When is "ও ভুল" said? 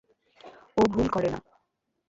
0.77-1.07